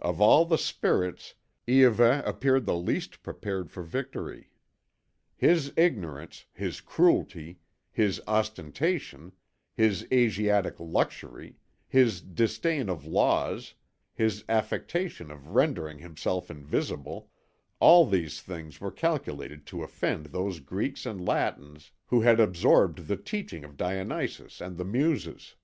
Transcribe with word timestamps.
Of 0.00 0.20
all 0.20 0.44
the 0.44 0.56
spirits, 0.56 1.34
Iahveh 1.66 2.24
appeared 2.24 2.64
the 2.64 2.76
least 2.76 3.24
prepared 3.24 3.72
for 3.72 3.82
victory. 3.82 4.48
His 5.36 5.72
ignorance, 5.76 6.44
his 6.52 6.80
cruelty, 6.80 7.58
his 7.90 8.20
ostentation, 8.28 9.32
his 9.74 10.06
Asiatic 10.12 10.76
luxury, 10.78 11.56
his 11.88 12.20
disdain 12.20 12.88
of 12.88 13.04
laws, 13.04 13.74
his 14.14 14.44
affectation 14.48 15.32
of 15.32 15.48
rendering 15.56 15.98
himself 15.98 16.52
invisible, 16.52 17.32
all 17.80 18.06
these 18.06 18.40
things 18.40 18.80
were 18.80 18.92
calculated 18.92 19.66
to 19.66 19.82
offend 19.82 20.26
those 20.26 20.60
Greeks 20.60 21.04
and 21.04 21.26
Latins 21.26 21.90
who 22.06 22.20
had 22.20 22.38
absorbed 22.38 23.08
the 23.08 23.16
teaching 23.16 23.64
of 23.64 23.76
Dionysus 23.76 24.60
and 24.60 24.76
the 24.76 24.84
Muses. 24.84 25.56